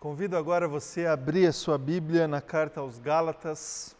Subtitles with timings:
[0.00, 3.96] Convido agora você a abrir a sua Bíblia na carta aos Gálatas,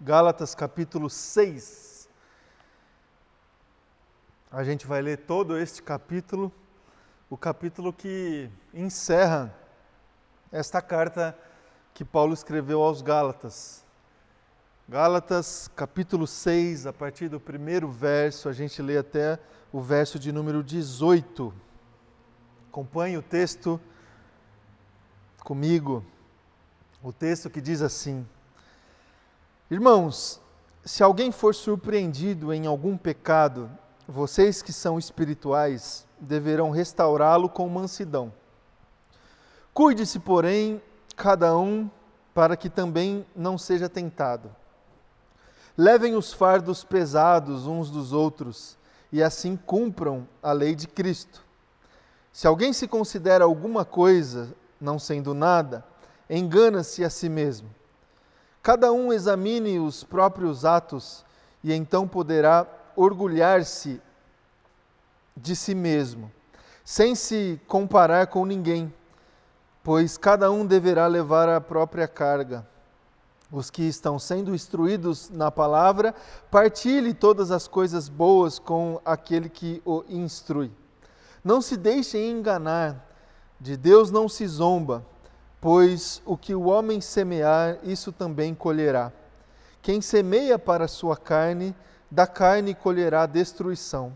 [0.00, 2.08] Gálatas capítulo 6.
[4.50, 6.50] A gente vai ler todo este capítulo,
[7.28, 9.54] o capítulo que encerra
[10.50, 11.38] esta carta
[11.92, 13.84] que Paulo escreveu aos Gálatas.
[14.88, 19.38] Gálatas capítulo 6, a partir do primeiro verso, a gente lê até
[19.70, 21.52] o verso de número 18.
[22.70, 23.78] Acompanhe o texto
[25.44, 26.02] comigo
[27.02, 28.26] o texto que diz assim:
[29.70, 30.40] Irmãos,
[30.84, 33.70] se alguém for surpreendido em algum pecado,
[34.08, 38.32] vocês que são espirituais deverão restaurá-lo com mansidão.
[39.74, 40.80] Cuide-se, porém,
[41.14, 41.90] cada um
[42.32, 44.50] para que também não seja tentado.
[45.76, 48.78] Levem os fardos pesados uns dos outros
[49.12, 51.44] e assim cumpram a lei de Cristo.
[52.32, 55.84] Se alguém se considera alguma coisa não sendo nada,
[56.28, 57.68] engana-se a si mesmo.
[58.62, 61.24] Cada um examine os próprios atos
[61.62, 64.00] e então poderá orgulhar-se
[65.36, 66.30] de si mesmo,
[66.84, 68.92] sem se comparar com ninguém,
[69.82, 72.66] pois cada um deverá levar a própria carga.
[73.50, 76.14] Os que estão sendo instruídos na palavra,
[76.50, 80.70] partilhe todas as coisas boas com aquele que o instrui.
[81.42, 83.13] Não se deixem enganar
[83.64, 85.02] de Deus não se zomba,
[85.58, 89.10] pois o que o homem semear, isso também colherá.
[89.80, 91.74] Quem semeia para a sua carne,
[92.10, 94.14] da carne colherá destruição.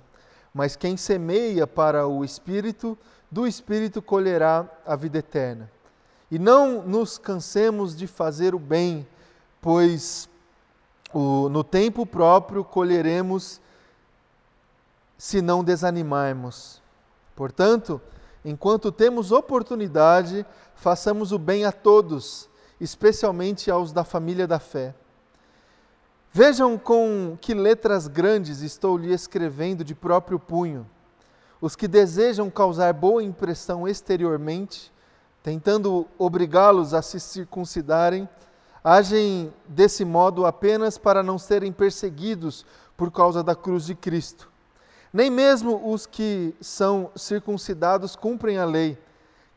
[0.53, 2.97] Mas quem semeia para o espírito,
[3.31, 5.71] do espírito colherá a vida eterna.
[6.31, 9.09] E não nos cansemos de fazer o bem,
[9.63, 10.29] pois
[11.11, 13.63] o, no tempo próprio colheremos
[15.17, 16.83] se não desanimarmos.
[17.35, 17.99] Portanto,
[18.49, 22.49] enquanto temos oportunidade, façamos o bem a todos,
[22.81, 24.95] especialmente aos da família da fé.
[26.33, 30.89] Vejam com que letras grandes estou lhe escrevendo de próprio punho.
[31.61, 34.93] Os que desejam causar boa impressão exteriormente,
[35.43, 38.29] tentando obrigá-los a se circuncidarem,
[38.83, 42.65] agem desse modo apenas para não serem perseguidos
[42.97, 44.49] por causa da cruz de Cristo.
[45.13, 48.99] Nem mesmo os que são circuncidados cumprem a lei.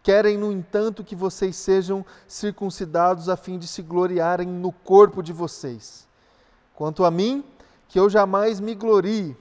[0.01, 5.33] Querem, no entanto, que vocês sejam circuncidados a fim de se gloriarem no corpo de
[5.33, 6.07] vocês.
[6.73, 7.43] Quanto a mim,
[7.87, 9.35] que eu jamais me glorie,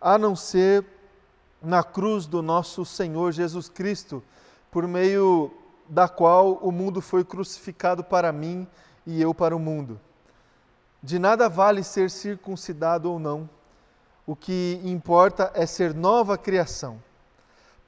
[0.00, 0.84] a não ser
[1.60, 4.22] na cruz do nosso Senhor Jesus Cristo,
[4.70, 5.50] por meio
[5.88, 8.66] da qual o mundo foi crucificado para mim
[9.06, 9.98] e eu para o mundo.
[11.02, 13.48] De nada vale ser circuncidado ou não
[14.26, 17.00] o que importa é ser nova criação.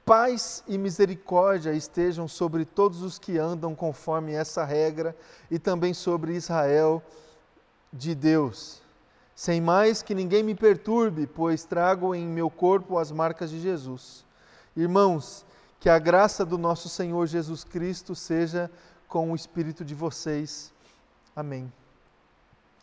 [0.05, 5.15] Paz e misericórdia estejam sobre todos os que andam conforme essa regra
[5.51, 7.03] e também sobre Israel
[7.93, 8.81] de Deus.
[9.35, 14.25] Sem mais que ninguém me perturbe, pois trago em meu corpo as marcas de Jesus.
[14.75, 15.45] Irmãos,
[15.79, 18.71] que a graça do nosso Senhor Jesus Cristo seja
[19.07, 20.73] com o espírito de vocês.
[21.37, 21.73] Amém.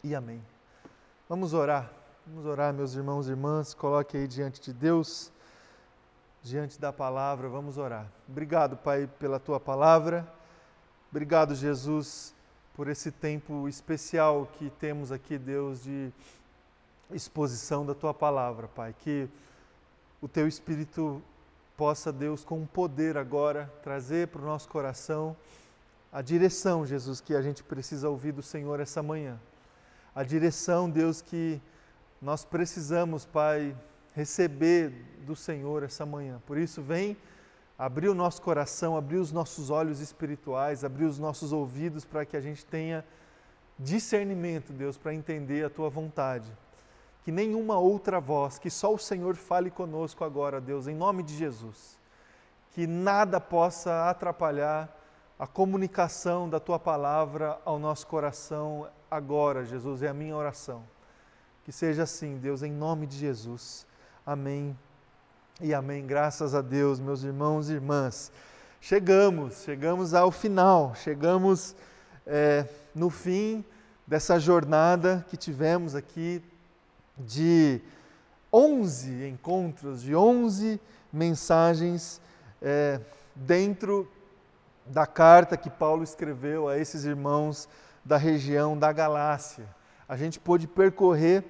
[0.04, 0.42] E amém.
[1.28, 2.05] Vamos orar.
[2.28, 5.32] Vamos orar, meus irmãos e irmãs, coloque aí diante de Deus,
[6.42, 8.12] diante da palavra, vamos orar.
[8.28, 10.28] Obrigado, Pai, pela tua palavra.
[11.12, 12.34] Obrigado, Jesus,
[12.76, 16.12] por esse tempo especial que temos aqui, Deus, de
[17.12, 18.96] exposição da tua palavra, Pai.
[19.02, 19.30] Que
[20.20, 21.22] o teu Espírito
[21.78, 25.38] possa, Deus, com poder agora, trazer para o nosso coração
[26.12, 29.40] a direção, Jesus, que a gente precisa ouvir do Senhor essa manhã.
[30.16, 31.62] A direção, Deus, que
[32.22, 33.76] nós precisamos, Pai,
[34.14, 34.90] receber
[35.26, 36.42] do Senhor essa manhã.
[36.46, 37.18] Por isso, vem
[37.78, 42.38] abrir o nosso coração, abrir os nossos olhos espirituais, abrir os nossos ouvidos para que
[42.38, 43.04] a gente tenha
[43.78, 46.52] discernimento, Deus, para entender a tua vontade.
[47.24, 51.36] Que nenhuma outra voz, que só o Senhor fale conosco agora, Deus, em nome de
[51.36, 52.00] Jesus.
[52.72, 54.96] Que nada possa atrapalhar
[55.38, 60.84] a comunicação da tua palavra ao nosso coração agora, Jesus, é a minha oração.
[61.66, 63.88] Que seja assim, Deus, em nome de Jesus.
[64.24, 64.78] Amém
[65.60, 66.06] e amém.
[66.06, 68.32] Graças a Deus, meus irmãos e irmãs.
[68.80, 71.76] Chegamos, chegamos ao final, chegamos
[72.24, 73.66] é, no fim
[74.06, 76.40] dessa jornada que tivemos aqui
[77.18, 77.82] de
[78.54, 80.80] 11 encontros, de 11
[81.12, 82.22] mensagens
[82.62, 83.02] é,
[83.34, 84.08] dentro
[84.86, 87.68] da carta que Paulo escreveu a esses irmãos
[88.06, 89.66] da região da Galácia
[90.08, 91.44] a gente pôde percorrer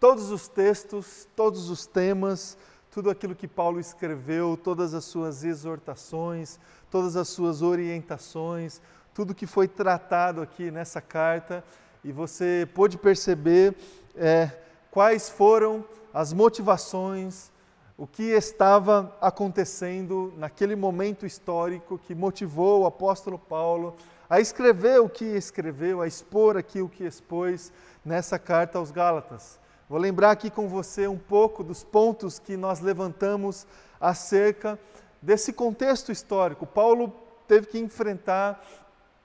[0.00, 2.56] todos os textos, todos os temas,
[2.90, 6.58] tudo aquilo que Paulo escreveu, todas as suas exortações,
[6.90, 8.80] todas as suas orientações,
[9.12, 11.64] tudo que foi tratado aqui nessa carta,
[12.04, 13.76] e você pôde perceber
[14.16, 14.50] é,
[14.90, 15.84] quais foram
[16.14, 17.50] as motivações,
[17.96, 23.96] o que estava acontecendo naquele momento histórico que motivou o apóstolo Paulo
[24.28, 27.72] a escrever o que escreveu, a expor aqui o que expôs
[28.04, 29.58] nessa carta aos Gálatas.
[29.88, 33.66] Vou lembrar aqui com você um pouco dos pontos que nós levantamos
[33.98, 34.78] acerca
[35.22, 36.66] desse contexto histórico.
[36.66, 37.12] Paulo
[37.46, 38.62] teve que enfrentar,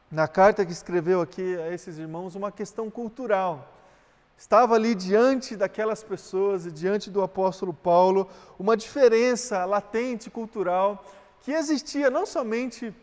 [0.10, 3.74] na carta que escreveu aqui a esses irmãos, uma questão cultural.
[4.38, 11.04] Estava ali diante daquelas pessoas e diante do apóstolo Paulo uma diferença latente cultural
[11.42, 12.94] que existia não somente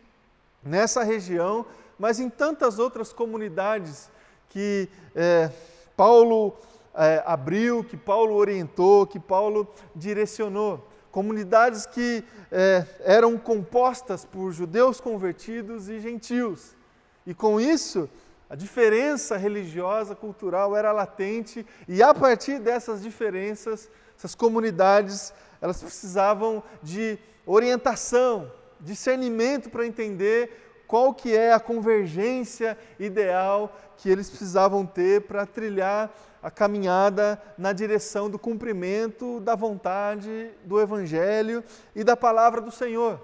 [0.63, 1.65] nessa região,
[2.01, 4.09] mas em tantas outras comunidades
[4.49, 5.51] que é,
[5.95, 6.57] Paulo
[6.95, 10.89] é, abriu, que Paulo orientou, que Paulo direcionou.
[11.11, 16.75] Comunidades que é, eram compostas por judeus convertidos e gentios.
[17.23, 18.09] E com isso,
[18.49, 25.31] a diferença religiosa, cultural era latente, e a partir dessas diferenças, essas comunidades,
[25.61, 34.29] elas precisavam de orientação, discernimento para entender qual que é a convergência ideal que eles
[34.29, 36.11] precisavam ter para trilhar
[36.43, 41.63] a caminhada na direção do cumprimento da vontade do Evangelho
[41.95, 43.21] e da palavra do Senhor.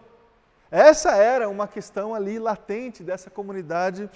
[0.72, 4.10] Essa era uma questão ali latente dessa comunidade,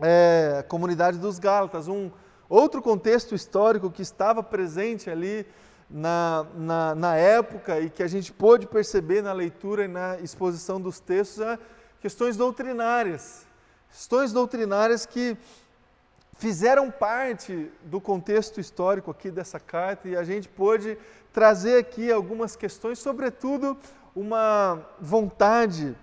[0.00, 1.86] é, comunidade dos Gálatas.
[1.86, 2.10] Um
[2.48, 5.44] outro contexto histórico que estava presente ali
[5.90, 10.80] na, na, na época e que a gente pôde perceber na leitura e na exposição
[10.80, 11.58] dos textos é
[12.04, 13.46] questões doutrinárias.
[13.90, 15.38] Questões doutrinárias que
[16.36, 20.98] fizeram parte do contexto histórico aqui dessa carta e a gente pôde
[21.32, 23.74] trazer aqui algumas questões, sobretudo
[24.14, 25.96] uma vontade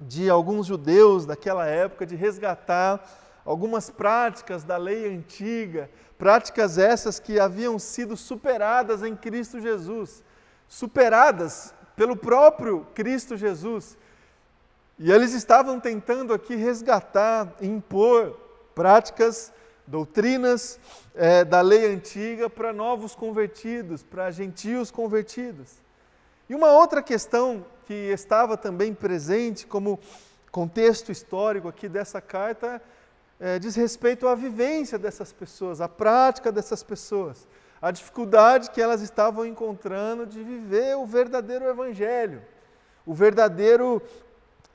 [0.00, 3.08] de alguns judeus daquela época de resgatar
[3.44, 5.88] algumas práticas da lei antiga,
[6.18, 10.24] práticas essas que haviam sido superadas em Cristo Jesus,
[10.66, 13.96] superadas pelo próprio Cristo Jesus.
[15.02, 18.38] E eles estavam tentando aqui resgatar, impor
[18.74, 19.50] práticas,
[19.86, 20.78] doutrinas
[21.14, 25.70] é, da lei antiga para novos convertidos, para gentios convertidos.
[26.50, 29.98] E uma outra questão que estava também presente como
[30.52, 32.82] contexto histórico aqui dessa carta
[33.40, 37.48] é, diz respeito à vivência dessas pessoas, à prática dessas pessoas,
[37.80, 42.42] a dificuldade que elas estavam encontrando de viver o verdadeiro evangelho,
[43.06, 44.02] o verdadeiro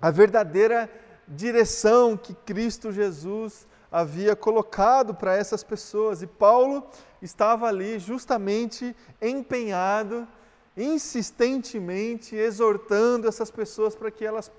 [0.01, 0.89] a verdadeira
[1.27, 6.21] direção que Cristo Jesus havia colocado para essas pessoas.
[6.21, 6.85] E Paulo
[7.21, 10.27] estava ali justamente empenhado,
[10.75, 14.51] insistentemente exortando essas pessoas para que elas,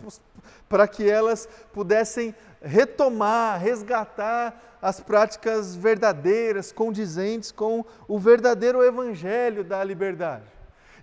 [0.69, 9.83] para que elas pudessem retomar, resgatar as práticas verdadeiras, condizentes com o verdadeiro evangelho da
[9.85, 10.45] liberdade.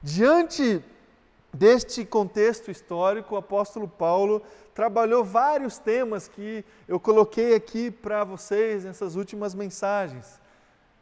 [0.01, 0.83] Diante
[1.53, 4.41] deste contexto histórico, o apóstolo Paulo
[4.73, 10.41] trabalhou vários temas que eu coloquei aqui para vocês nessas últimas mensagens.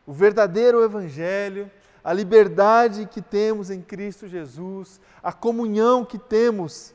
[0.05, 1.71] O verdadeiro Evangelho,
[2.03, 6.93] a liberdade que temos em Cristo Jesus, a comunhão que temos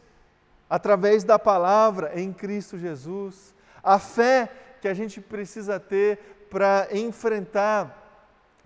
[0.69, 4.51] através da palavra em Cristo Jesus, a fé
[4.83, 8.03] que a gente precisa ter para enfrentar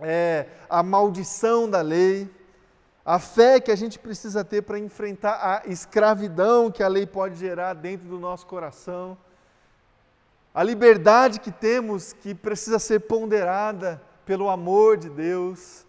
[0.00, 2.29] é, a maldição da lei
[3.04, 7.37] a fé que a gente precisa ter para enfrentar a escravidão que a lei pode
[7.37, 9.16] gerar dentro do nosso coração,
[10.54, 15.87] a liberdade que temos que precisa ser ponderada pelo amor de Deus,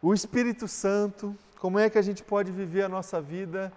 [0.00, 3.72] o Espírito Santo, como é que a gente pode viver a nossa vida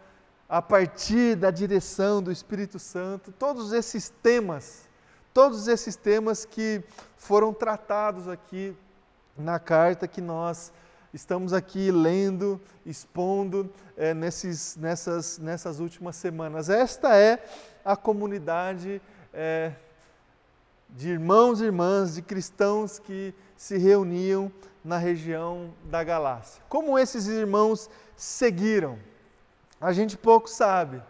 [0.47, 4.87] a partir da direção do Espírito Santo, todos esses temas,
[5.33, 6.81] todos esses temas que
[7.17, 8.75] foram tratados aqui
[9.37, 10.71] na carta que nós
[11.17, 16.69] estamos aqui lendo, expondo é, nesses, nessas, nessas últimas semanas.
[16.69, 17.43] Esta é
[17.83, 19.01] a comunidade
[19.33, 19.71] é,
[20.91, 24.51] de irmãos e irmãs, de cristãos que se reuniam
[24.85, 26.61] na região da Galácia.
[26.69, 28.99] Como esses irmãos seguiram?
[29.81, 31.01] A gente pouco sabe.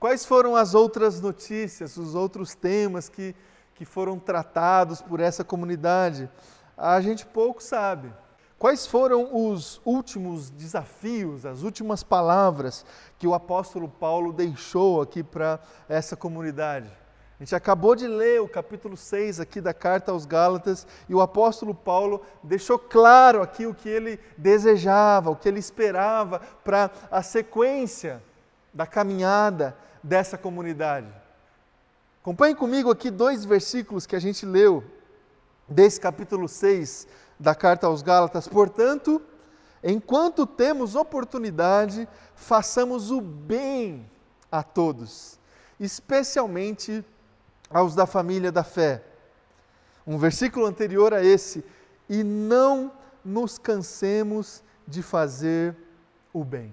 [0.00, 3.32] Quais foram as outras notícias, os outros temas que,
[3.76, 6.28] que foram tratados por essa comunidade?
[6.76, 8.12] A gente pouco sabe.
[8.58, 12.86] Quais foram os últimos desafios, as últimas palavras
[13.18, 16.90] que o apóstolo Paulo deixou aqui para essa comunidade?
[17.38, 21.20] A gente acabou de ler o capítulo 6 aqui da carta aos Gálatas e o
[21.20, 27.22] apóstolo Paulo deixou claro aqui o que ele desejava, o que ele esperava para a
[27.22, 28.22] sequência
[28.72, 31.12] da caminhada dessa comunidade.
[32.22, 34.82] Acompanhe comigo aqui dois versículos que a gente leu
[35.68, 37.06] desse capítulo 6
[37.38, 38.48] da carta aos Gálatas.
[38.48, 39.22] Portanto,
[39.82, 44.08] enquanto temos oportunidade, façamos o bem
[44.50, 45.38] a todos,
[45.78, 47.04] especialmente
[47.70, 49.02] aos da família da fé.
[50.06, 51.64] Um versículo anterior a esse,
[52.08, 52.92] e não
[53.24, 55.76] nos cansemos de fazer
[56.32, 56.72] o bem.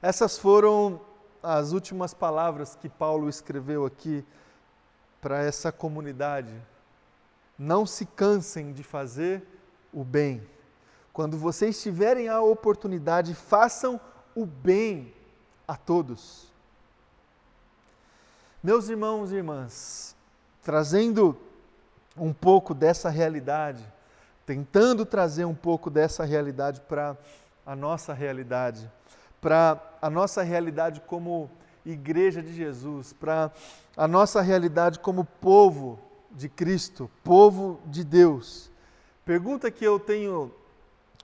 [0.00, 1.00] Essas foram
[1.42, 4.24] as últimas palavras que Paulo escreveu aqui
[5.20, 6.54] para essa comunidade.
[7.58, 9.42] Não se cansem de fazer
[9.92, 10.42] o bem.
[11.12, 14.00] Quando vocês tiverem a oportunidade, façam
[14.34, 15.14] o bem
[15.66, 16.52] a todos.
[18.62, 20.16] Meus irmãos e irmãs,
[20.62, 21.38] trazendo
[22.16, 23.84] um pouco dessa realidade,
[24.46, 27.16] tentando trazer um pouco dessa realidade para
[27.64, 28.90] a nossa realidade,
[29.40, 31.50] para a nossa realidade como
[31.84, 33.52] igreja de Jesus, para
[33.96, 35.98] a nossa realidade como povo
[36.34, 38.70] de Cristo, povo de Deus.
[39.24, 40.52] Pergunta que eu tenho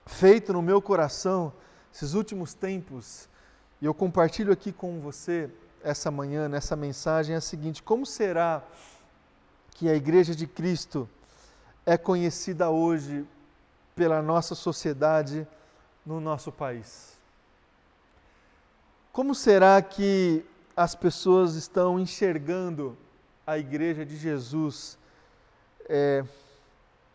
[0.05, 1.53] feito no meu coração
[1.93, 3.27] esses últimos tempos,
[3.81, 5.49] e eu compartilho aqui com você
[5.83, 8.63] essa manhã, nessa mensagem, é a seguinte: como será
[9.71, 11.09] que a Igreja de Cristo
[11.85, 13.25] é conhecida hoje
[13.95, 15.45] pela nossa sociedade
[16.05, 17.19] no nosso país?
[19.11, 22.97] Como será que as pessoas estão enxergando
[23.45, 24.97] a Igreja de Jesus
[25.89, 26.23] é,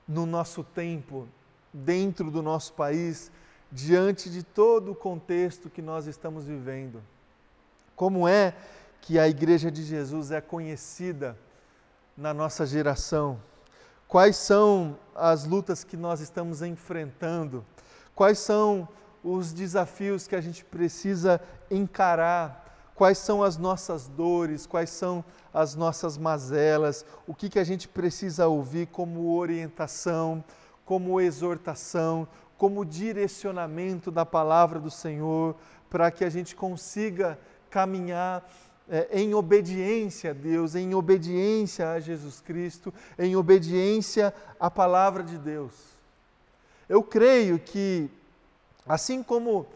[0.06, 1.28] no nosso tempo,
[1.72, 3.30] dentro do nosso país,
[3.70, 7.02] diante de todo o contexto que nós estamos vivendo?
[7.94, 8.54] Como é
[9.00, 11.36] que a Igreja de Jesus é conhecida
[12.16, 13.40] na nossa geração?
[14.08, 17.64] Quais são as lutas que nós estamos enfrentando?
[18.14, 18.88] Quais são
[19.22, 22.65] os desafios que a gente precisa encarar?
[22.96, 24.66] Quais são as nossas dores?
[24.66, 25.22] Quais são
[25.52, 27.04] as nossas mazelas?
[27.26, 30.42] O que, que a gente precisa ouvir como orientação,
[30.82, 32.26] como exortação,
[32.56, 35.54] como direcionamento da palavra do Senhor,
[35.90, 37.38] para que a gente consiga
[37.68, 38.50] caminhar
[38.88, 45.36] é, em obediência a Deus, em obediência a Jesus Cristo, em obediência à palavra de
[45.36, 45.74] Deus.
[46.88, 48.08] Eu creio que,
[48.86, 49.66] assim como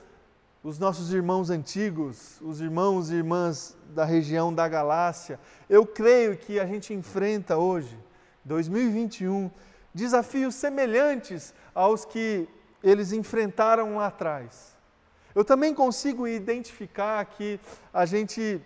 [0.62, 6.60] os nossos irmãos antigos, os irmãos e irmãs da região da Galácia, eu creio que
[6.60, 7.98] a gente enfrenta hoje,
[8.44, 9.50] 2021,
[9.94, 12.46] desafios semelhantes aos que
[12.82, 14.76] eles enfrentaram lá atrás.
[15.34, 17.58] Eu também consigo identificar que
[17.92, 18.60] a gente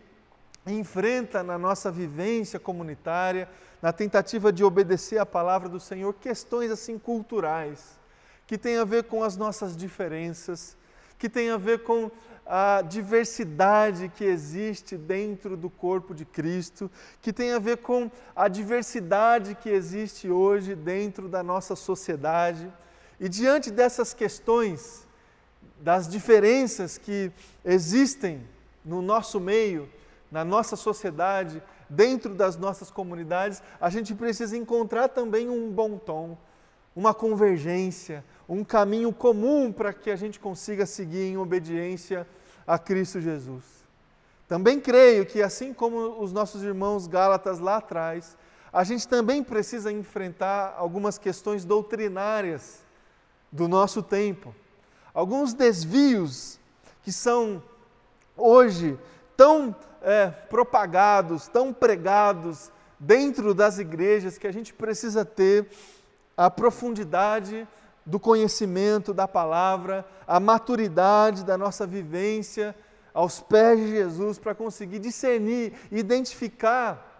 [0.66, 3.48] enfrenta na nossa vivência comunitária,
[3.80, 8.00] na tentativa de obedecer à palavra do Senhor, questões assim culturais,
[8.46, 10.76] que têm a ver com as nossas diferenças,
[11.24, 12.10] que têm a ver com
[12.44, 16.90] a diversidade que existe dentro do corpo de Cristo,
[17.22, 22.70] que tem a ver com a diversidade que existe hoje dentro da nossa sociedade.
[23.18, 25.08] E diante dessas questões,
[25.80, 27.32] das diferenças que
[27.64, 28.46] existem
[28.84, 29.88] no nosso meio,
[30.30, 36.36] na nossa sociedade, dentro das nossas comunidades, a gente precisa encontrar também um bom tom,
[36.94, 42.26] uma convergência, um caminho comum para que a gente consiga seguir em obediência
[42.66, 43.64] a Cristo Jesus.
[44.48, 48.36] Também creio que, assim como os nossos irmãos Gálatas lá atrás,
[48.72, 52.84] a gente também precisa enfrentar algumas questões doutrinárias
[53.50, 54.54] do nosso tempo
[55.14, 56.58] alguns desvios
[57.02, 57.62] que são
[58.36, 58.98] hoje
[59.36, 65.68] tão é, propagados, tão pregados dentro das igrejas, que a gente precisa ter
[66.36, 67.66] a profundidade
[68.04, 72.74] do conhecimento da palavra, a maturidade da nossa vivência
[73.12, 77.12] aos pés de Jesus para conseguir discernir, identificar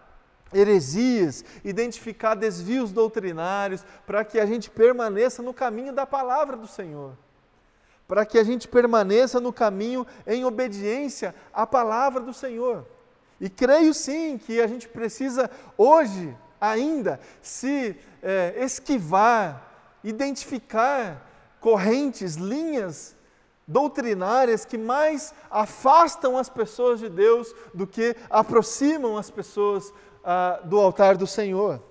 [0.53, 7.15] heresias, identificar desvios doutrinários, para que a gente permaneça no caminho da palavra do Senhor
[8.07, 12.87] para que a gente permaneça no caminho em obediência à palavra do Senhor.
[13.41, 19.74] E creio sim que a gente precisa hoje ainda se é, esquivar,
[20.05, 21.29] identificar
[21.61, 23.17] correntes, linhas
[23.67, 29.93] doutrinárias que mais afastam as pessoas de Deus do que aproximam as pessoas
[30.23, 31.83] ah, do altar do Senhor.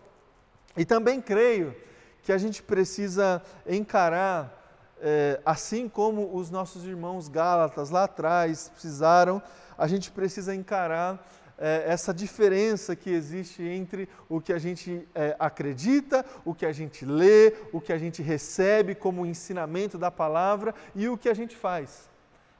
[0.77, 1.75] E também creio
[2.21, 4.63] que a gente precisa encarar
[5.01, 9.43] é, assim como os nossos irmãos Gálatas lá atrás precisaram,
[9.77, 11.21] a gente precisa encarar
[11.57, 16.71] é, essa diferença que existe entre o que a gente é, acredita, o que a
[16.71, 21.33] gente lê, o que a gente recebe como ensinamento da palavra e o que a
[21.33, 22.09] gente faz,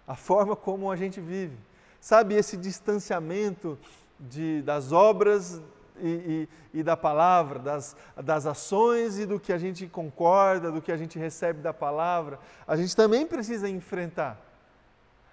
[0.08, 1.58] a forma como a gente vive.
[2.00, 3.78] Sabe, esse distanciamento
[4.20, 5.62] de, das obras
[6.00, 10.82] e, e, e, da palavra, das, das ações e do que a gente concorda, do
[10.82, 14.40] que a gente recebe da palavra, a gente também precisa enfrentar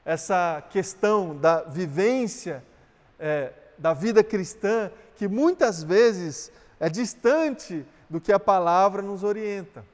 [0.05, 2.63] essa questão da vivência
[3.21, 6.51] é, da vida cristã, que muitas vezes
[6.81, 9.85] é distante do que a palavra nos orienta.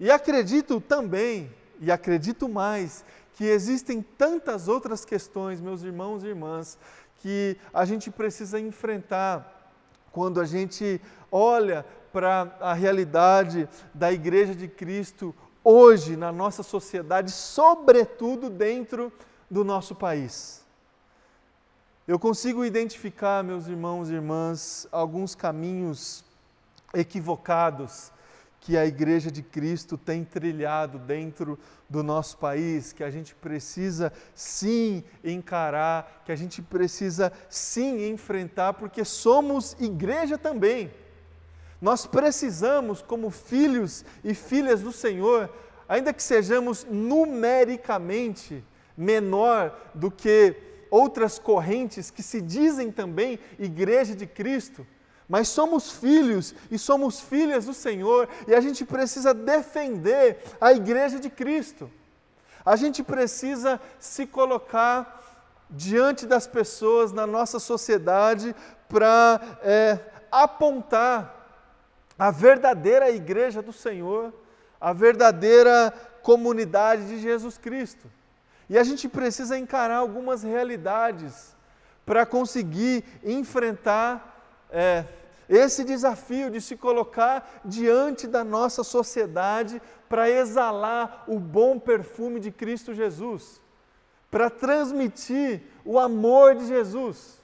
[0.00, 3.04] E acredito também, e acredito mais,
[3.34, 6.78] que existem tantas outras questões, meus irmãos e irmãs,
[7.16, 9.72] que a gente precisa enfrentar
[10.12, 17.30] quando a gente olha para a realidade da Igreja de Cristo hoje na nossa sociedade,
[17.30, 19.12] sobretudo dentro
[19.50, 20.64] do nosso país.
[22.08, 26.24] Eu consigo identificar, meus irmãos e irmãs, alguns caminhos
[26.94, 28.10] equivocados
[28.60, 34.10] que a Igreja de Cristo tem trilhado dentro do nosso país, que a gente precisa
[34.34, 40.90] sim encarar, que a gente precisa sim enfrentar, porque somos igreja também.
[41.78, 45.54] Nós precisamos, como filhos e filhas do Senhor,
[45.86, 48.64] ainda que sejamos numericamente
[48.96, 54.86] menor do que outras correntes que se dizem também igreja de Cristo,
[55.28, 61.18] mas somos filhos e somos filhas do Senhor e a gente precisa defender a igreja
[61.18, 61.90] de Cristo.
[62.64, 65.18] A gente precisa se colocar
[65.70, 68.54] diante das pessoas na nossa sociedade
[68.88, 69.98] para é,
[70.30, 71.34] apontar
[72.18, 74.32] a verdadeira igreja do Senhor,
[74.80, 75.92] a verdadeira
[76.22, 78.10] comunidade de Jesus Cristo.
[78.68, 81.56] E a gente precisa encarar algumas realidades
[82.04, 85.04] para conseguir enfrentar é,
[85.48, 92.50] esse desafio de se colocar diante da nossa sociedade para exalar o bom perfume de
[92.50, 93.60] Cristo Jesus,
[94.30, 97.40] para transmitir o amor de Jesus,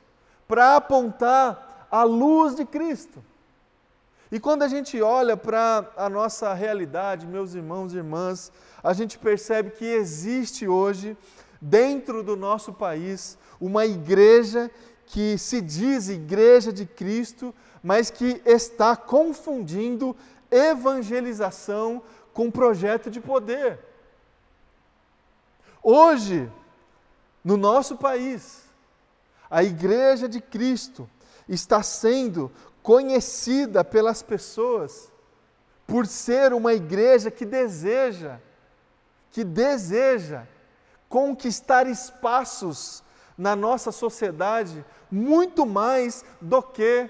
[0.46, 3.24] para apontar a luz de Cristo.
[4.32, 8.50] E quando a gente olha para a nossa realidade, meus irmãos e irmãs,
[8.82, 11.16] a gente percebe que existe hoje,
[11.60, 14.70] dentro do nosso país, uma igreja
[15.06, 20.16] que se diz igreja de Cristo, mas que está confundindo
[20.50, 23.78] evangelização com projeto de poder.
[25.82, 26.50] Hoje,
[27.44, 28.64] no nosso país,
[29.50, 31.08] a igreja de Cristo
[31.48, 32.50] está sendo
[32.84, 35.10] conhecida pelas pessoas
[35.86, 38.38] por ser uma igreja que deseja
[39.30, 40.46] que deseja
[41.08, 43.02] conquistar espaços
[43.36, 47.08] na nossa sociedade muito mais do que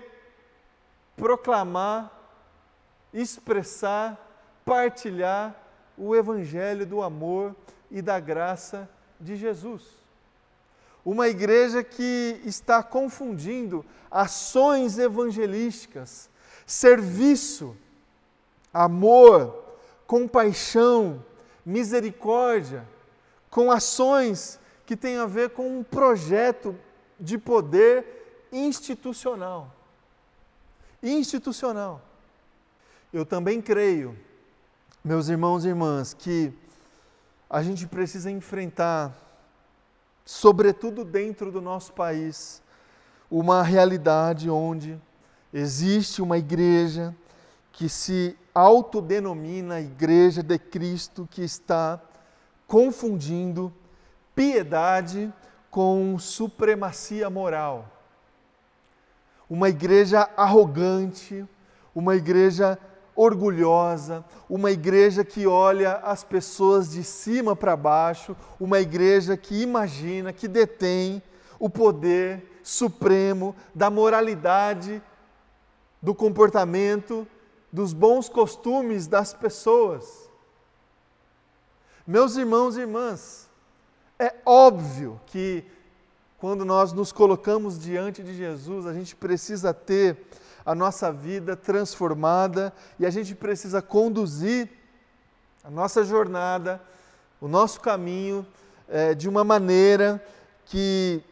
[1.17, 2.11] proclamar,
[3.13, 4.17] expressar,
[4.65, 5.55] partilhar
[5.99, 7.55] o evangelho do amor
[7.91, 8.89] e da graça
[9.21, 10.04] de Jesus.
[11.05, 16.31] Uma igreja que está confundindo ações evangelísticas,
[16.67, 17.77] serviço,
[18.73, 19.65] amor,
[20.07, 21.25] compaixão,
[21.65, 22.87] misericórdia,
[23.51, 26.77] com ações que têm a ver com um projeto
[27.19, 29.75] de poder institucional.
[31.03, 32.01] Institucional.
[33.13, 34.19] Eu também creio,
[35.05, 36.53] meus irmãos e irmãs, que
[37.49, 39.13] a gente precisa enfrentar,
[40.25, 42.63] sobretudo dentro do nosso país,
[43.31, 45.01] uma realidade onde
[45.53, 47.15] existe uma igreja
[47.73, 52.01] que se autodenomina Igreja de Cristo, que está
[52.67, 53.73] confundindo
[54.35, 55.33] piedade
[55.71, 57.91] com supremacia moral.
[59.51, 61.45] Uma igreja arrogante,
[61.95, 62.79] uma igreja
[63.17, 70.33] orgulhosa, uma igreja que olha as pessoas de cima para baixo, uma igreja que imagina,
[70.33, 71.23] que detém
[71.59, 75.03] o poder supremo da moralidade,
[76.01, 77.27] do comportamento
[77.73, 80.29] dos bons costumes das pessoas.
[82.07, 83.49] Meus irmãos e irmãs,
[84.19, 85.65] é óbvio que
[86.39, 90.19] quando nós nos colocamos diante de Jesus, a gente precisa ter
[90.65, 94.69] a nossa vida transformada e a gente precisa conduzir
[95.63, 96.81] a nossa jornada,
[97.41, 98.47] o nosso caminho
[98.89, 100.25] é, de uma maneira
[100.65, 101.23] que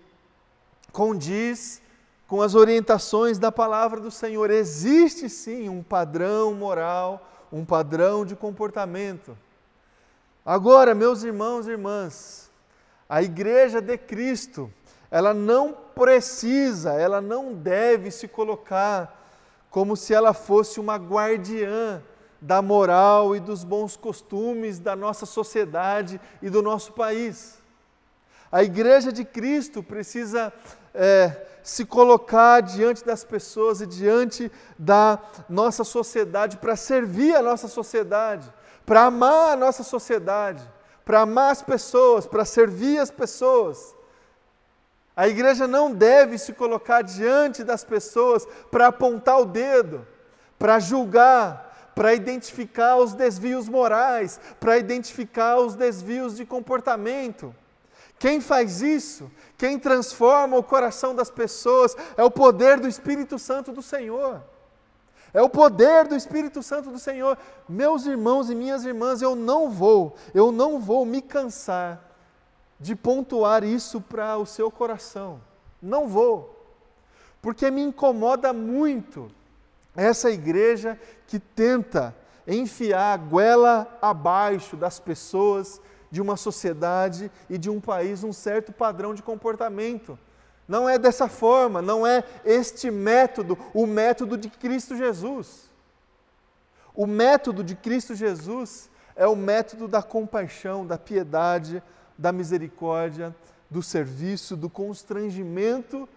[0.92, 1.80] condiz
[2.26, 4.50] com as orientações da palavra do Senhor.
[4.50, 9.36] Existe sim um padrão moral, um padrão de comportamento.
[10.44, 12.50] Agora, meus irmãos e irmãs,
[13.08, 14.72] a igreja de Cristo,
[15.10, 19.21] ela não precisa, ela não deve se colocar
[19.72, 22.02] como se ela fosse uma guardiã
[22.38, 27.58] da moral e dos bons costumes da nossa sociedade e do nosso país.
[28.50, 30.52] A Igreja de Cristo precisa
[30.92, 37.66] é, se colocar diante das pessoas e diante da nossa sociedade para servir a nossa
[37.66, 38.52] sociedade,
[38.84, 40.62] para amar a nossa sociedade,
[41.02, 43.94] para amar as pessoas, para servir as pessoas.
[45.16, 50.06] A igreja não deve se colocar diante das pessoas para apontar o dedo,
[50.58, 57.54] para julgar, para identificar os desvios morais, para identificar os desvios de comportamento.
[58.18, 63.70] Quem faz isso, quem transforma o coração das pessoas, é o poder do Espírito Santo
[63.70, 64.42] do Senhor.
[65.34, 67.36] É o poder do Espírito Santo do Senhor.
[67.68, 72.11] Meus irmãos e minhas irmãs, eu não vou, eu não vou me cansar
[72.82, 75.40] de pontuar isso para o seu coração.
[75.80, 76.58] Não vou.
[77.40, 79.30] Porque me incomoda muito
[79.94, 82.14] essa igreja que tenta
[82.46, 88.72] enfiar a goela abaixo das pessoas, de uma sociedade e de um país um certo
[88.72, 90.18] padrão de comportamento.
[90.66, 95.70] Não é dessa forma, não é este método, o método de Cristo Jesus.
[96.94, 101.82] O método de Cristo Jesus é o método da compaixão, da piedade,
[102.16, 103.34] da misericórdia,
[103.70, 106.08] do serviço, do constrangimento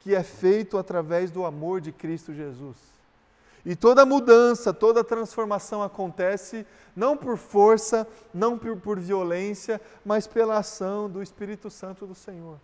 [0.00, 2.76] que é feito através do amor de Cristo Jesus.
[3.64, 10.58] E toda mudança, toda transformação acontece não por força, não por, por, violência, mas pela
[10.58, 12.58] ação do Espírito Santo do Senhor.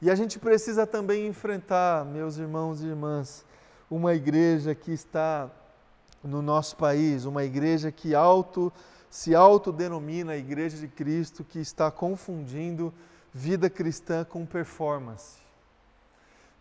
[0.00, 3.44] E a gente precisa também enfrentar, meus irmãos e irmãs,
[3.90, 5.50] uma igreja que está
[6.22, 8.72] no nosso país, uma igreja que auto
[9.10, 12.92] se autodenomina a Igreja de Cristo que está confundindo
[13.32, 15.38] vida cristã com performance,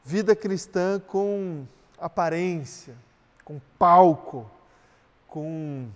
[0.03, 1.65] vida cristã com
[1.97, 2.95] aparência,
[3.43, 4.49] com palco,
[5.27, 5.87] com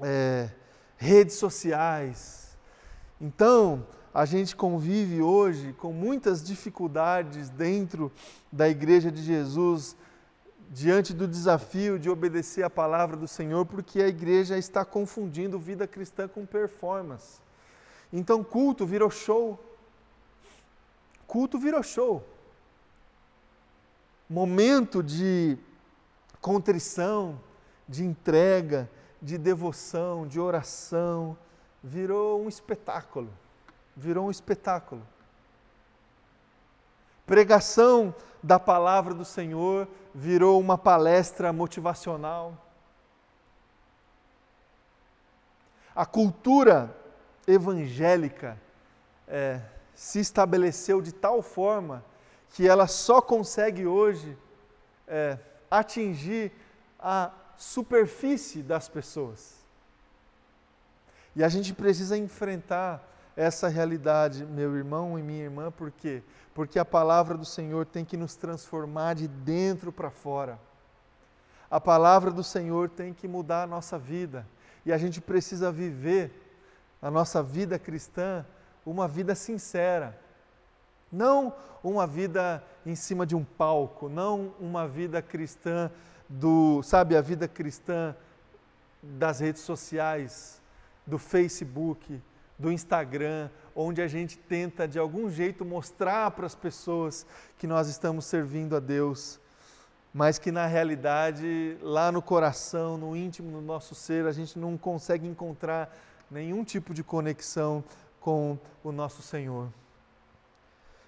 [0.00, 0.48] é,
[0.96, 2.56] redes sociais.
[3.20, 8.12] Então, a gente convive hoje com muitas dificuldades dentro
[8.50, 9.96] da Igreja de Jesus
[10.74, 15.86] diante do desafio de obedecer a palavra do Senhor, porque a igreja está confundindo vida
[15.86, 17.38] cristã com performance.
[18.12, 19.64] Então, culto virou show.
[21.28, 22.26] Culto virou show.
[24.28, 25.56] Momento de
[26.40, 27.40] contrição,
[27.88, 28.90] de entrega,
[29.22, 31.38] de devoção, de oração,
[31.84, 33.30] virou um espetáculo.
[33.96, 35.06] Virou um espetáculo.
[37.26, 42.56] Pregação da palavra do Senhor virou uma palestra motivacional.
[45.94, 46.94] A cultura
[47.46, 48.60] evangélica
[49.26, 49.60] é,
[49.94, 52.04] se estabeleceu de tal forma
[52.50, 54.36] que ela só consegue hoje
[55.06, 55.38] é,
[55.70, 56.52] atingir
[56.98, 59.64] a superfície das pessoas.
[61.34, 63.02] E a gente precisa enfrentar
[63.36, 66.22] essa realidade, meu irmão e minha irmã, por quê?
[66.54, 70.58] Porque a palavra do Senhor tem que nos transformar de dentro para fora.
[71.70, 74.46] A palavra do Senhor tem que mudar a nossa vida.
[74.86, 76.30] E a gente precisa viver
[77.02, 78.46] a nossa vida cristã
[78.86, 80.18] uma vida sincera.
[81.10, 85.90] Não uma vida em cima de um palco, não uma vida cristã
[86.28, 88.14] do, sabe, a vida cristã
[89.02, 90.60] das redes sociais,
[91.06, 92.20] do Facebook,
[92.64, 97.26] do Instagram, onde a gente tenta de algum jeito mostrar para as pessoas
[97.58, 99.38] que nós estamos servindo a Deus,
[100.14, 104.58] mas que na realidade, lá no coração, no íntimo do no nosso ser, a gente
[104.58, 105.94] não consegue encontrar
[106.30, 107.84] nenhum tipo de conexão
[108.18, 109.68] com o nosso Senhor.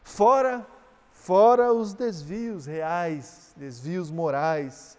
[0.05, 0.66] Fora,
[1.11, 4.99] fora os desvios reais, desvios morais,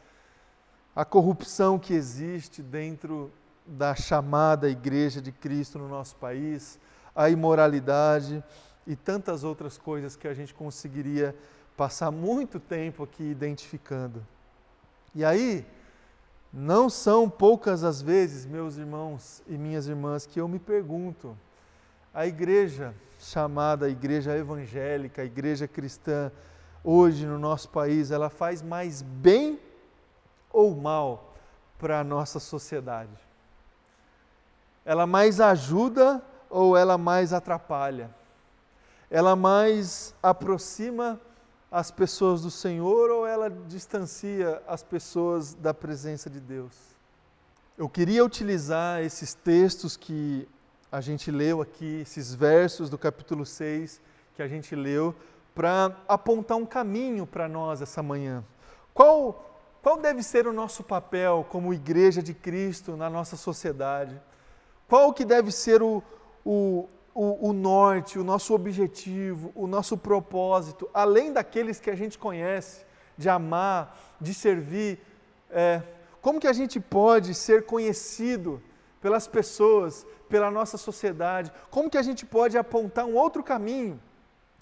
[0.96, 3.32] a corrupção que existe dentro
[3.68, 6.80] da chamada Igreja de Cristo no nosso país,
[7.14, 8.44] a imoralidade
[8.86, 11.36] e tantas outras coisas que a gente conseguiria
[11.76, 14.26] passar muito tempo aqui identificando.
[15.14, 15.66] E aí,
[16.52, 21.38] não são poucas as vezes, meus irmãos e minhas irmãs, que eu me pergunto:
[22.14, 26.32] a igreja chamada igreja evangélica, a igreja cristã,
[26.84, 29.60] hoje no nosso país, ela faz mais bem
[30.52, 31.36] ou mal
[31.78, 33.27] para a nossa sociedade?
[34.88, 38.10] Ela mais ajuda ou ela mais atrapalha?
[39.12, 41.20] Ela mais aproxima
[41.70, 46.72] as pessoas do Senhor ou ela distancia as pessoas da presença de Deus?
[47.78, 50.48] Eu queria utilizar esses textos que
[50.90, 54.00] a gente leu aqui, esses versos do capítulo 6
[54.38, 55.14] que a gente leu,
[55.54, 58.42] para apontar um caminho para nós essa manhã.
[58.94, 64.18] Qual, qual deve ser o nosso papel como igreja de Cristo na nossa sociedade?
[64.88, 66.02] Qual que deve ser o,
[66.46, 72.18] o, o, o norte, o nosso objetivo, o nosso propósito, além daqueles que a gente
[72.18, 72.86] conhece,
[73.18, 75.00] de amar, de servir?
[75.50, 75.82] É,
[76.22, 78.62] como que a gente pode ser conhecido
[79.02, 81.52] pelas pessoas, pela nossa sociedade?
[81.70, 84.00] Como que a gente pode apontar um outro caminho?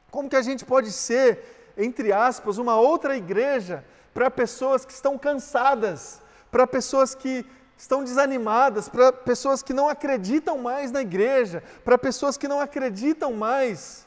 [0.10, 5.18] Como que a gente pode ser, entre aspas, uma outra igreja para pessoas que estão
[5.18, 7.46] cansadas, para pessoas que
[7.78, 13.34] estão desanimadas, para pessoas que não acreditam mais na igreja, para pessoas que não acreditam
[13.34, 14.06] mais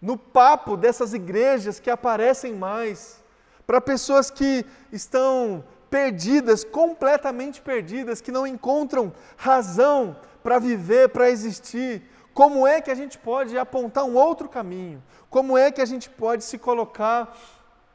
[0.00, 3.22] no papo dessas igrejas que aparecem mais,
[3.66, 12.02] para pessoas que estão perdidas, completamente perdidas, que não encontram razão para viver, para existir.
[12.34, 15.02] Como é que a gente pode apontar um outro caminho?
[15.30, 17.34] Como é que a gente pode se colocar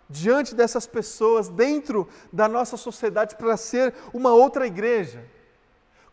[0.10, 5.24] diante dessas pessoas, dentro da nossa sociedade, para ser uma outra igreja?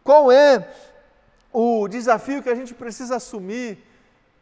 [0.04, 0.70] Qual é
[1.52, 3.78] o desafio que a gente precisa assumir?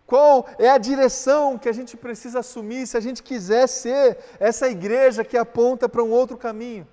[0.07, 4.69] Qual é a direção que a gente precisa assumir se a gente quiser ser essa
[4.69, 6.87] igreja que aponta para um outro caminho?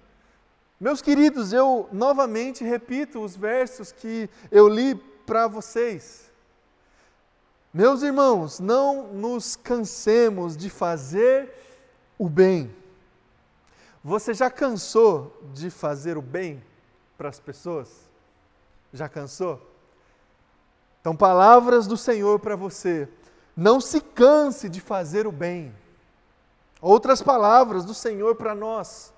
[0.80, 4.96] Meus queridos, eu novamente repito os versos que eu li
[5.26, 6.32] para vocês.
[7.74, 11.54] Meus irmãos, não nos cansemos de fazer
[12.22, 12.72] o bem.
[14.04, 16.64] Você já cansou de fazer o bem
[17.18, 17.90] para as pessoas?
[18.94, 19.60] Já cansou?
[21.00, 23.10] Então, palavras do Senhor para você.
[23.58, 25.76] Não se canse de fazer o bem.
[26.80, 29.12] Outras palavras do Senhor para nós.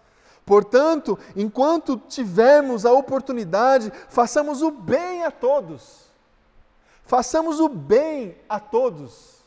[0.45, 6.05] Portanto, enquanto tivermos a oportunidade, façamos o bem a todos.
[7.03, 9.42] Façamos o bem a todos.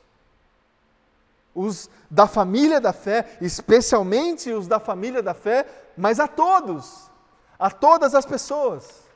[1.57, 5.66] Os da família da fé, especialmente os da família da fé,
[5.97, 7.11] mas a todos,
[7.59, 9.07] a todas as pessoas.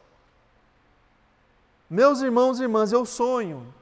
[1.89, 3.75] Meus irmãos e irmãs, eu sonho,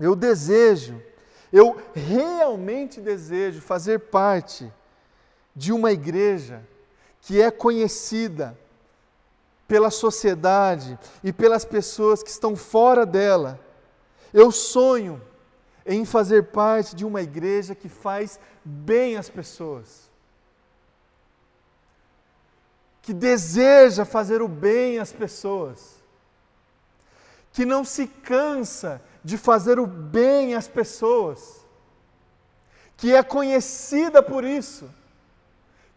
[0.00, 1.00] eu desejo,
[1.52, 4.72] eu realmente desejo fazer parte
[5.54, 6.66] de uma igreja
[7.20, 8.58] que é conhecida
[9.68, 13.60] pela sociedade e pelas pessoas que estão fora dela.
[14.34, 15.22] Eu sonho
[15.84, 20.10] em fazer parte de uma igreja que faz bem às pessoas,
[23.00, 25.96] que deseja fazer o bem às pessoas,
[27.52, 31.64] que não se cansa de fazer o bem às pessoas,
[32.96, 34.88] que é conhecida por isso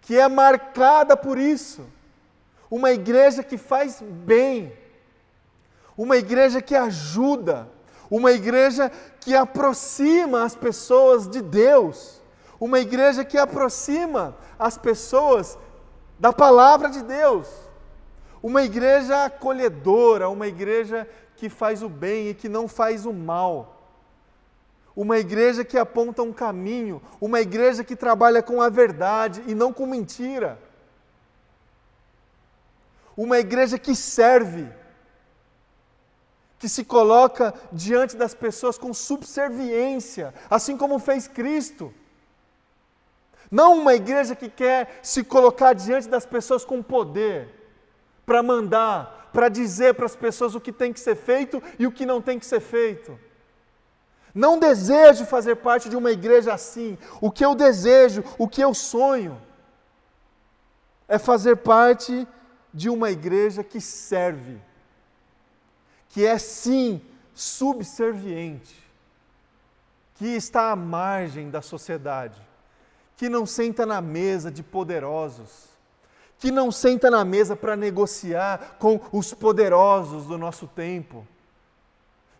[0.05, 1.83] que é marcada por isso.
[2.69, 4.71] Uma igreja que faz bem,
[5.97, 7.67] uma igreja que ajuda,
[8.09, 12.21] uma igreja que aproxima as pessoas de Deus,
[12.59, 15.57] uma igreja que aproxima as pessoas
[16.19, 17.49] da palavra de Deus,
[18.41, 23.73] uma igreja acolhedora, uma igreja que faz o bem e que não faz o mal.
[24.95, 29.73] Uma igreja que aponta um caminho, uma igreja que trabalha com a verdade e não
[29.73, 30.57] com mentira,
[33.17, 34.67] uma igreja que serve,
[36.57, 41.93] que se coloca diante das pessoas com subserviência, assim como fez Cristo.
[43.51, 47.49] Não uma igreja que quer se colocar diante das pessoas com poder,
[48.25, 51.91] para mandar, para dizer para as pessoas o que tem que ser feito e o
[51.91, 53.19] que não tem que ser feito.
[54.33, 56.97] Não desejo fazer parte de uma igreja assim.
[57.21, 59.41] O que eu desejo, o que eu sonho,
[61.07, 62.27] é fazer parte
[62.73, 64.59] de uma igreja que serve,
[66.15, 66.99] que é sim
[67.35, 68.75] subserviente,
[70.15, 72.41] que está à margem da sociedade,
[73.15, 75.65] que não senta na mesa de poderosos,
[76.39, 81.27] que não senta na mesa para negociar com os poderosos do nosso tempo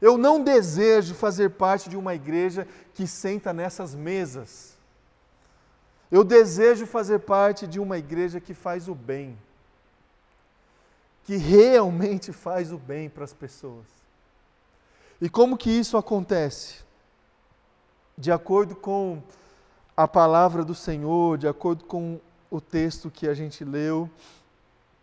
[0.01, 4.77] eu não desejo fazer parte de uma igreja que senta nessas mesas.
[6.11, 9.38] Eu desejo fazer parte de uma igreja que faz o bem,
[11.25, 13.85] que realmente faz o bem para as pessoas.
[15.19, 16.83] E como que isso acontece?
[18.17, 19.21] De acordo com
[19.97, 24.09] a palavra do Senhor, de acordo com o texto que a gente leu,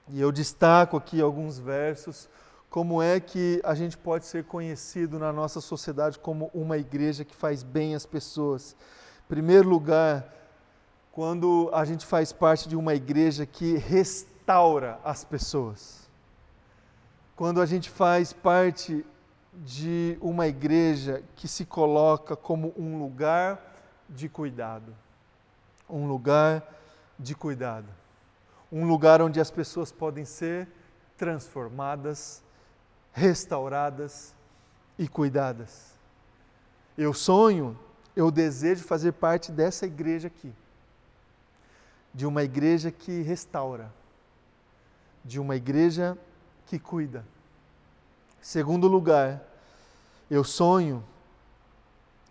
[0.08, 2.28] e eu destaco aqui alguns versos,
[2.70, 7.34] como é que a gente pode ser conhecido na nossa sociedade como uma igreja que
[7.34, 8.76] faz bem às pessoas.
[9.24, 10.32] Em primeiro lugar,
[11.10, 16.01] quando a gente faz parte de uma igreja que restaura as pessoas.
[17.34, 19.04] Quando a gente faz parte
[19.52, 23.60] de uma igreja que se coloca como um lugar
[24.08, 24.94] de cuidado.
[25.88, 26.62] Um lugar
[27.18, 27.88] de cuidado.
[28.70, 30.68] Um lugar onde as pessoas podem ser
[31.16, 32.42] transformadas,
[33.12, 34.34] restauradas
[34.98, 35.92] e cuidadas.
[36.96, 37.78] Eu sonho,
[38.16, 40.52] eu desejo fazer parte dessa igreja aqui.
[42.14, 43.92] De uma igreja que restaura,
[45.24, 46.16] de uma igreja
[46.66, 47.24] que cuida.
[48.40, 49.40] Segundo lugar,
[50.30, 51.04] eu sonho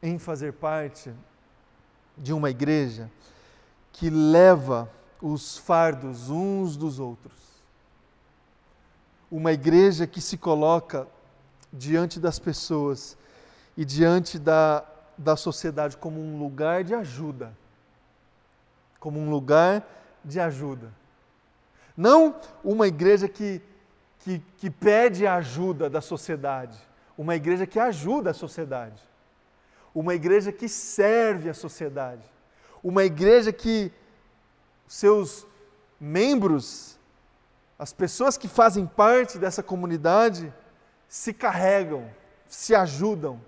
[0.02, 1.14] em fazer parte
[2.18, 3.10] de uma igreja
[3.92, 4.90] que leva
[5.22, 7.34] os fardos uns dos outros.
[9.30, 11.08] Uma igreja que se coloca
[11.72, 13.16] diante das pessoas
[13.78, 14.84] e diante da,
[15.18, 17.56] da sociedade como um lugar de ajuda.
[19.00, 19.88] Como um lugar
[20.24, 20.92] de ajuda.
[21.96, 23.62] Não uma igreja que,
[24.24, 26.78] que, que pede a ajuda da sociedade,
[27.18, 29.02] uma igreja que ajuda a sociedade.
[29.94, 32.24] Uma igreja que serve a sociedade,
[32.82, 33.92] uma igreja que
[34.88, 35.46] seus
[36.00, 36.98] membros,
[37.78, 40.52] as pessoas que fazem parte dessa comunidade,
[41.10, 42.10] se carregam,
[42.48, 43.42] se ajudam,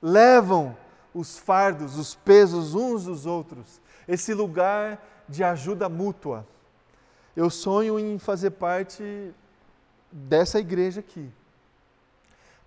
[0.00, 0.76] levam
[1.14, 6.46] os fardos, os pesos uns dos outros, esse lugar de ajuda mútua.
[7.34, 9.34] Eu sonho em fazer parte
[10.14, 11.28] dessa igreja aqui,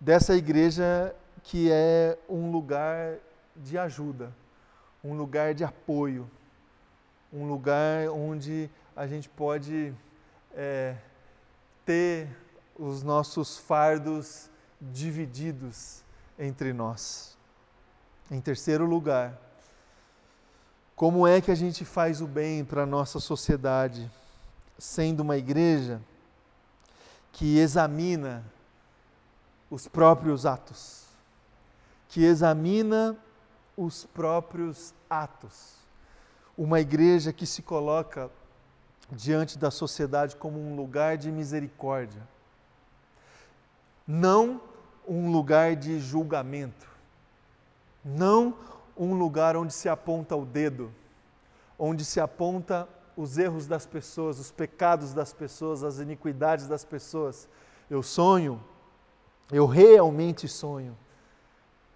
[0.01, 3.15] dessa igreja que é um lugar
[3.55, 4.35] de ajuda,
[5.01, 6.29] um lugar de apoio,
[7.31, 9.93] um lugar onde a gente pode
[10.53, 10.97] é,
[11.85, 12.27] ter
[12.77, 14.49] os nossos fardos
[14.81, 16.03] divididos
[16.37, 17.37] entre nós.
[18.29, 19.39] Em terceiro lugar,
[20.97, 24.11] como é que a gente faz o bem para a nossa sociedade,
[24.77, 26.01] sendo uma igreja
[27.37, 28.43] que examina
[29.69, 31.07] os próprios atos?
[32.09, 33.15] que examina
[33.75, 35.75] os próprios atos.
[36.57, 38.31] Uma igreja que se coloca
[39.11, 42.21] diante da sociedade como um lugar de misericórdia,
[44.07, 44.59] não
[45.07, 46.87] um lugar de julgamento,
[48.03, 48.55] não
[48.97, 50.91] um lugar onde se aponta o dedo,
[51.77, 52.87] onde se aponta
[53.17, 57.49] os erros das pessoas, os pecados das pessoas, as iniquidades das pessoas.
[57.89, 58.63] Eu sonho,
[59.51, 60.95] eu realmente sonho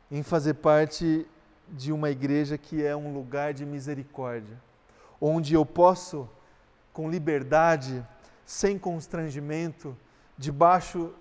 [0.10, 1.28] em fazer parte
[1.70, 4.60] de uma igreja que é um lugar de misericórdia,
[5.22, 6.28] onde eu posso,
[6.92, 8.06] com liberdade,
[8.46, 9.96] sem constrangimento,
[10.38, 11.14] debaixo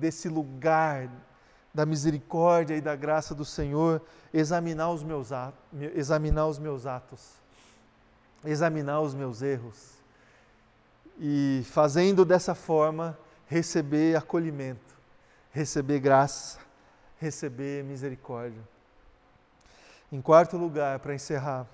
[0.00, 1.10] desse lugar
[1.74, 5.60] da misericórdia e da graça do Senhor, examinar os meus atos,
[5.94, 7.41] examinar os meus atos,
[8.44, 9.92] examinar os meus erros
[11.18, 14.94] e fazendo dessa forma receber acolhimento,
[15.52, 16.58] receber graça,
[17.18, 18.62] receber misericórdia.
[20.10, 21.66] Em quarto lugar, para encerrar,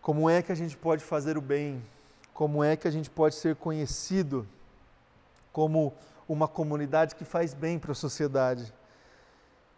[0.00, 1.84] como é que a gente pode fazer o bem?
[2.32, 4.46] Como é que a gente pode ser conhecido
[5.52, 5.92] como
[6.28, 8.72] uma comunidade que faz bem para a sociedade?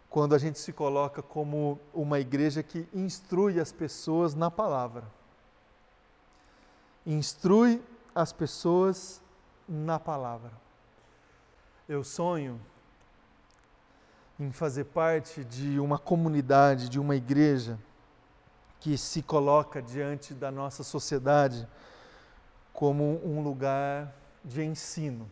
[0.08, 5.04] Quando a gente se coloca como uma igreja que instrui as pessoas na palavra.
[7.12, 7.83] Instrui
[8.14, 9.20] as pessoas
[9.68, 10.53] na palavra.
[11.88, 12.61] Eu sonho
[14.38, 17.77] em fazer parte de uma comunidade, de uma igreja
[18.79, 21.66] que se coloca diante da nossa sociedade
[22.73, 25.29] como um lugar de ensino,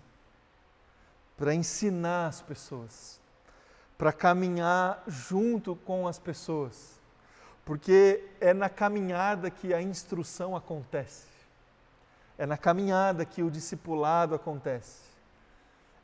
[1.36, 3.20] para ensinar as pessoas,
[3.96, 7.00] para caminhar junto com as pessoas,
[7.64, 11.37] porque é na caminhada que a instrução acontece,
[12.38, 15.02] é na caminhada que o discipulado acontece,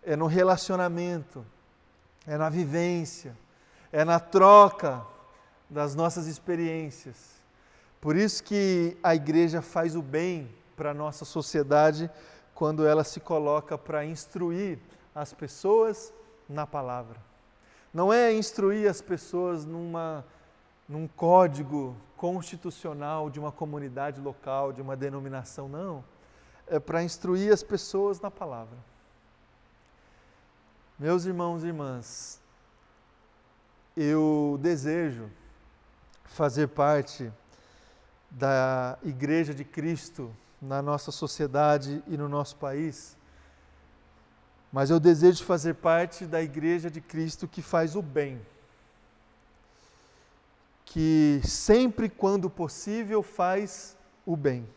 [0.02, 1.46] é no relacionamento,
[2.26, 3.36] é na vivência,
[3.92, 5.06] é na troca
[5.70, 7.34] das nossas experiências.
[8.00, 12.10] Por isso que a igreja faz o bem para a nossa sociedade
[12.54, 14.78] quando ela se coloca para instruir
[15.14, 16.12] as pessoas
[16.48, 17.18] na palavra.
[17.92, 20.24] Não é instruir as pessoas numa,
[20.88, 26.04] num código constitucional de uma comunidade local, de uma denominação, não.
[26.66, 28.76] É para instruir as pessoas na palavra.
[30.98, 32.40] Meus irmãos e irmãs,
[33.96, 35.28] eu desejo
[36.24, 37.32] fazer parte
[38.30, 43.16] da Igreja de Cristo na nossa sociedade e no nosso país,
[44.72, 48.44] mas eu desejo fazer parte da Igreja de Cristo que faz o bem,
[50.84, 54.68] que sempre quando possível faz o bem.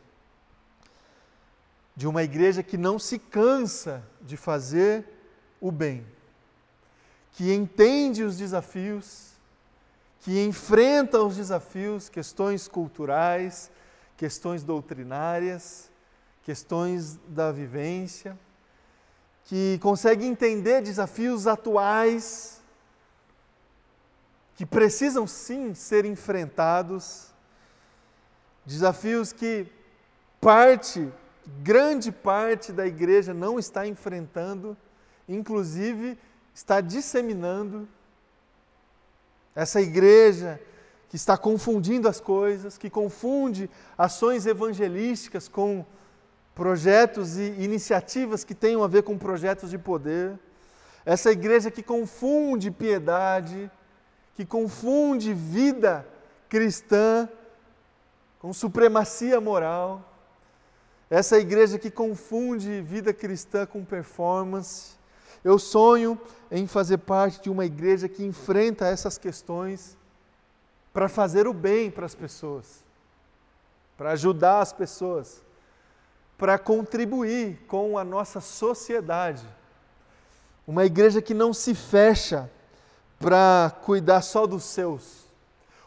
[1.98, 5.04] De uma igreja que não se cansa de fazer
[5.60, 6.06] o bem,
[7.34, 9.34] que entende os desafios,
[10.22, 13.70] que enfrenta os desafios, questões culturais,
[14.16, 15.92] questões doutrinárias,
[16.44, 18.40] questões da vivência,
[19.44, 22.58] que consegue entender desafios atuais
[24.58, 27.32] que precisam sim ser enfrentados,
[28.66, 29.68] desafios que
[30.42, 31.08] parte,
[31.64, 34.76] grande parte da igreja não está enfrentando,
[35.28, 36.18] inclusive
[36.54, 37.88] está disseminando
[39.56, 40.60] essa igreja
[41.10, 45.86] que está confundindo as coisas, que confunde ações evangelísticas com
[46.54, 50.38] projetos e iniciativas que tenham a ver com projetos de poder.
[51.06, 53.72] Essa igreja que confunde piedade,
[54.36, 56.06] que confunde vida
[56.50, 57.30] cristã
[58.40, 60.07] com supremacia moral.
[61.10, 64.98] Essa igreja que confunde vida cristã com performance.
[65.44, 66.20] Eu sonho
[66.52, 69.98] em fazer parte de uma igreja que enfrenta essas questões
[70.92, 72.84] para fazer o bem para as pessoas,
[73.96, 75.42] para ajudar as pessoas,
[76.38, 79.46] para contribuir com a nossa sociedade.
[80.68, 82.52] Uma igreja que não se fecha
[83.18, 85.26] para cuidar só dos seus.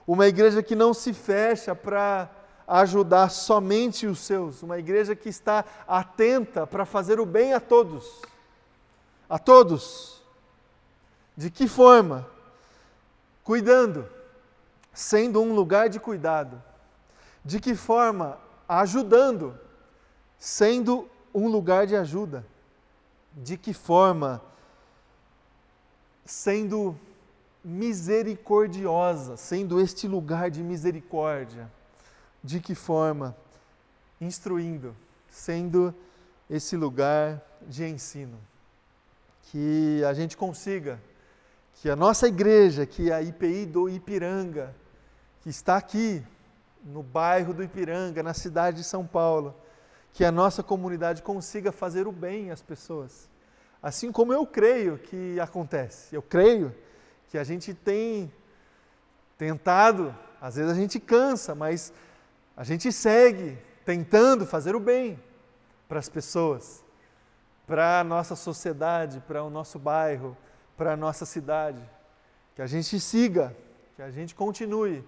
[0.07, 2.31] Uma igreja que não se fecha para
[2.71, 4.63] ajudar somente os seus.
[4.63, 8.23] Uma igreja que está atenta para fazer o bem a todos.
[9.29, 10.23] A todos.
[11.37, 12.29] De que forma?
[13.43, 14.09] Cuidando,
[14.93, 16.63] sendo um lugar de cuidado.
[17.45, 18.39] De que forma?
[18.69, 19.59] Ajudando,
[20.39, 22.47] sendo um lugar de ajuda.
[23.33, 24.41] De que forma?
[26.25, 26.97] Sendo
[27.65, 31.69] misericordiosa, sendo este lugar de misericórdia.
[32.43, 33.37] De que forma?
[34.21, 34.97] Instruindo,
[35.29, 35.95] sendo
[36.49, 38.39] esse lugar de ensino.
[39.45, 41.01] Que a gente consiga,
[41.75, 44.75] que a nossa igreja, que a IPI do Ipiranga,
[45.41, 46.23] que está aqui
[46.85, 49.55] no bairro do Ipiranga, na cidade de São Paulo,
[50.13, 53.29] que a nossa comunidade consiga fazer o bem às pessoas.
[53.83, 56.15] Assim como eu creio que acontece.
[56.15, 56.75] Eu creio
[57.29, 58.31] que a gente tem
[59.39, 61.93] tentado, às vezes a gente cansa, mas
[62.61, 63.57] a gente segue
[63.87, 65.19] tentando fazer o bem
[65.89, 66.85] para as pessoas,
[67.67, 70.37] para a nossa sociedade, para o nosso bairro,
[70.77, 71.83] para a nossa cidade.
[72.55, 73.57] Que a gente siga,
[73.97, 75.03] que a gente continue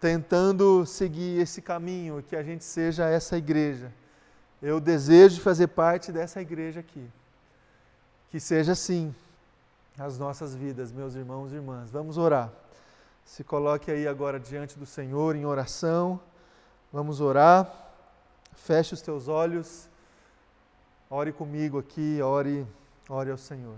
[0.00, 3.92] tentando seguir esse caminho, que a gente seja essa igreja.
[4.62, 7.06] Eu desejo fazer parte dessa igreja aqui.
[8.30, 9.14] Que seja assim
[9.98, 11.90] as nossas vidas, meus irmãos e irmãs.
[11.90, 12.50] Vamos orar.
[13.26, 16.18] Se coloque aí agora diante do Senhor em oração.
[16.92, 17.72] Vamos orar.
[18.54, 19.88] Feche os teus olhos.
[21.08, 22.66] Ore comigo aqui, ore,
[23.08, 23.76] ore ao Senhor.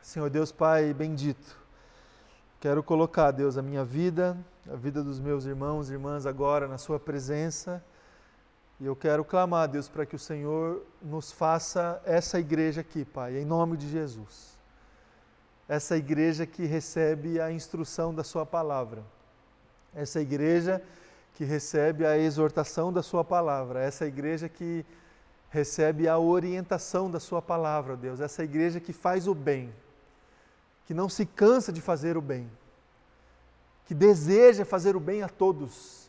[0.00, 1.56] Senhor Deus Pai bendito.
[2.60, 4.36] Quero colocar, Deus, a minha vida,
[4.70, 7.82] a vida dos meus irmãos e irmãs agora na sua presença.
[8.80, 13.36] E eu quero clamar, Deus, para que o Senhor nos faça essa igreja aqui, Pai,
[13.36, 14.56] em nome de Jesus
[15.68, 19.02] essa igreja que recebe a instrução da Sua palavra,
[19.94, 20.82] essa igreja
[21.36, 24.86] que recebe a exortação da Sua palavra, essa igreja que
[25.50, 29.70] recebe a orientação da Sua palavra, Deus, essa igreja que faz o bem,
[30.86, 32.50] que não se cansa de fazer o bem,
[33.84, 36.08] que deseja fazer o bem a todos.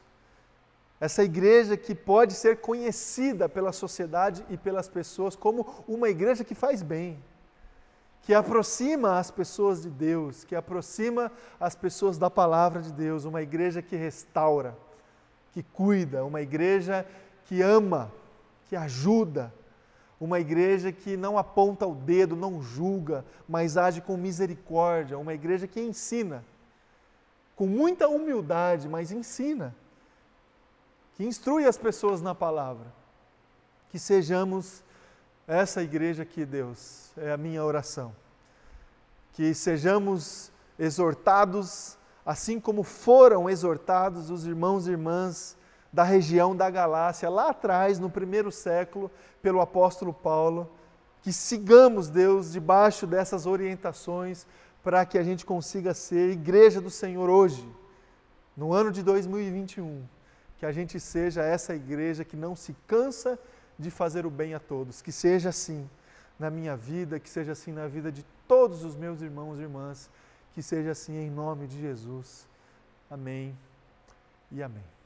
[0.97, 6.55] Essa igreja que pode ser conhecida pela sociedade e pelas pessoas como uma igreja que
[6.55, 7.21] faz bem,
[8.21, 13.41] que aproxima as pessoas de Deus, que aproxima as pessoas da palavra de Deus, uma
[13.41, 14.86] igreja que restaura,
[15.57, 17.03] que cuida, uma igreja
[17.45, 18.11] que ama,
[18.69, 19.51] que ajuda,
[20.19, 25.65] uma igreja que não aponta o dedo, não julga, mas age com misericórdia, uma igreja
[25.65, 26.45] que ensina,
[27.55, 29.75] com muita humildade, mas ensina,
[31.15, 32.85] que instrui as pessoas na palavra.
[33.89, 34.83] Que sejamos
[35.47, 38.15] essa igreja aqui, Deus, é a minha oração.
[39.33, 41.96] Que sejamos exortados,
[42.27, 45.55] assim como foram exortados os irmãos e irmãs
[45.93, 49.09] da região da Galácia, lá atrás, no primeiro século,
[49.41, 50.69] pelo apóstolo Paulo.
[51.21, 54.45] Que sigamos, Deus, debaixo dessas orientações,
[54.83, 57.65] para que a gente consiga ser igreja do Senhor hoje,
[58.57, 60.03] no ano de 2021.
[60.57, 63.39] Que a gente seja essa igreja que não se cansa
[63.79, 65.01] de fazer o bem a todos.
[65.01, 65.89] Que seja assim
[66.37, 70.09] na minha vida, que seja assim na vida de todos os meus irmãos e irmãs,
[70.57, 72.47] que seja assim em nome de Jesus.
[73.11, 73.55] Amém
[74.51, 74.96] e amém.